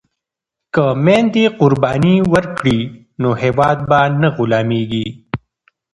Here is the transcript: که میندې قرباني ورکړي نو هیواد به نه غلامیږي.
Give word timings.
که 0.73 0.85
میندې 1.05 1.43
قرباني 1.59 2.15
ورکړي 2.33 2.79
نو 3.21 3.29
هیواد 3.41 3.77
به 3.89 3.99
نه 4.21 4.29
غلامیږي. 4.35 5.07